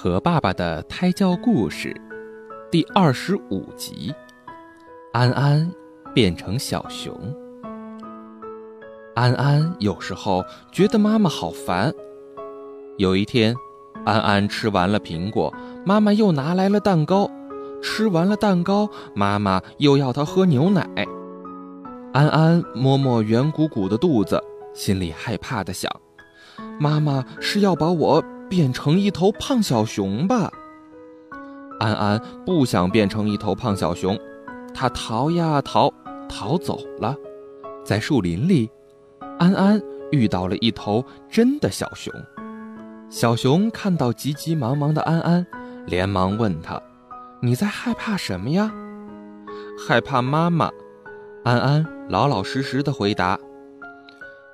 [0.00, 1.92] 和爸爸的胎教故事
[2.70, 4.14] 第二十五集：
[5.12, 5.68] 安安
[6.14, 7.12] 变成小熊。
[9.16, 11.92] 安安有时候觉得妈妈好烦。
[12.96, 13.56] 有一天，
[14.04, 15.52] 安安吃完了苹果，
[15.84, 17.28] 妈妈又拿来了蛋糕。
[17.82, 20.88] 吃完了蛋糕，妈妈又要他喝牛奶。
[22.12, 24.40] 安安摸摸圆鼓鼓的肚子，
[24.72, 25.90] 心里害怕的想：
[26.78, 28.24] 妈妈是要把我。
[28.48, 30.50] 变成一头胖小熊吧。
[31.80, 34.18] 安安不想变成一头胖小熊，
[34.74, 35.92] 他逃呀逃，
[36.28, 37.14] 逃走了。
[37.84, 38.68] 在树林里，
[39.38, 42.12] 安安遇到了一头真的小熊。
[43.08, 45.46] 小熊看到急急忙忙的安安，
[45.86, 46.82] 连忙问他
[47.40, 48.72] ：“你在害怕什么呀
[49.86, 50.70] ？”“害怕妈妈。”
[51.44, 53.38] 安安老老实实的回答。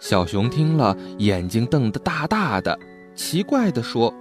[0.00, 2.76] 小熊听了，眼睛瞪得大大的。
[3.14, 4.12] 奇怪地说：“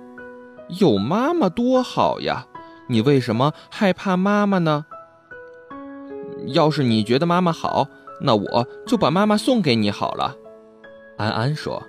[0.79, 2.45] 有妈妈多好呀，
[2.87, 4.85] 你为什么害怕妈妈呢？
[6.47, 7.87] 要是你觉得妈妈好，
[8.21, 10.35] 那我就把妈妈送给你好了。”
[11.17, 11.81] 安安说。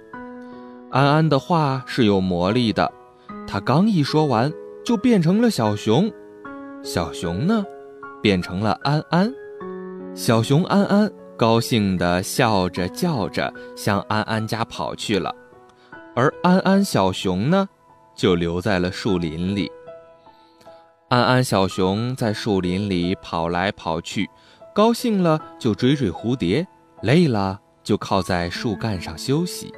[0.91, 2.92] 安安的话是有魔力的，
[3.47, 4.53] 他刚一说完，
[4.84, 6.12] 就变成了小熊。
[6.83, 7.64] 小熊呢，
[8.20, 9.33] 变成了安安。
[10.14, 15.34] 小熊安安高兴地笑着叫着，向安安家跑去了。
[16.14, 17.68] 而安安小熊呢，
[18.14, 19.70] 就留在了树林里。
[21.08, 24.28] 安安小熊在树林里跑来跑去，
[24.74, 26.66] 高兴了就追追蝴蝶，
[27.02, 29.72] 累了就靠在树干上休息。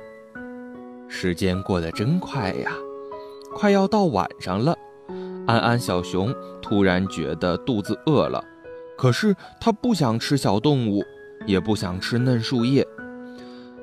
[1.09, 2.73] 时间过得真快呀，
[3.55, 4.77] 快要到晚上了。
[5.47, 8.43] 安安小熊突然觉得肚子饿了，
[8.99, 11.05] 可是它不想吃小动物，
[11.47, 12.85] 也不想吃嫩树叶。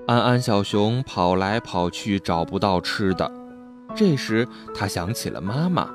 [0.08, 3.32] 安安小熊跑来跑去，找不到吃的。
[3.96, 5.90] 这时，他想起了妈妈。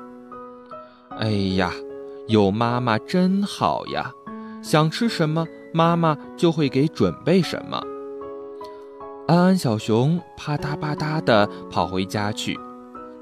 [1.19, 1.71] 哎呀，
[2.27, 4.11] 有妈妈真好呀！
[4.63, 7.81] 想吃什么，妈妈就会给准备什么。
[9.27, 12.57] 安安小熊啪嗒啪嗒地跑回家去，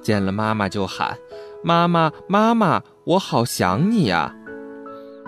[0.01, 1.17] 见了妈妈就喊
[1.63, 4.33] ：“妈妈，妈妈，我好想你呀！”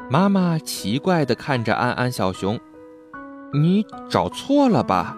[0.09, 2.59] 妈妈奇怪地看着安安小熊
[3.53, 5.17] ：“你找错了吧？”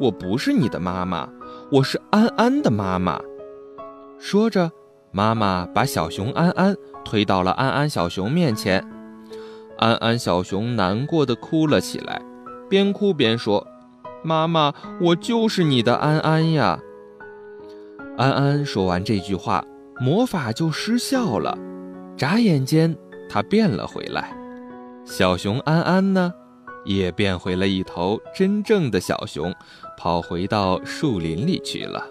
[0.00, 1.28] 我不是你的妈妈，
[1.70, 3.20] 我是安安的妈妈。
[4.18, 4.72] 说着，
[5.12, 6.74] 妈妈把小熊安安
[7.04, 8.82] 推到了安安小熊面前。
[9.76, 12.22] 安安小熊难过的哭了起来，
[12.66, 13.66] 边哭边说
[14.24, 14.72] ：“妈妈，
[15.02, 16.80] 我就是你的安安呀。”
[18.16, 19.62] 安安说完这句话，
[20.00, 21.58] 魔法就失效了，
[22.16, 22.96] 眨眼间，
[23.28, 24.34] 它变了回来。
[25.04, 26.32] 小熊安安呢？
[26.86, 29.54] 也变回了一头真正的小熊，
[30.00, 32.02] 跑回到树林里去了。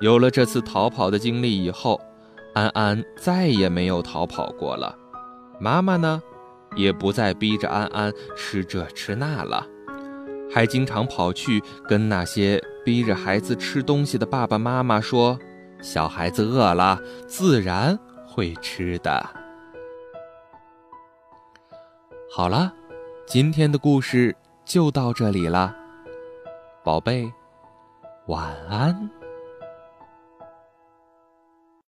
[0.00, 2.00] 有了这次逃跑的经历以后，
[2.54, 4.96] 安安再也没有逃跑过了。
[5.58, 6.22] 妈妈呢，
[6.76, 9.66] 也不再逼着安安吃这吃那了，
[10.54, 15.36] 还经常跑去跟那些逼着孩子吃东西的爸爸妈妈说
[15.82, 16.96] ：“小孩子饿了，
[17.26, 19.28] 自然会吃的。”
[22.30, 22.72] 好了。
[23.24, 25.74] 今天的故事就到这里了，
[26.84, 27.32] 宝贝，
[28.26, 29.21] 晚安。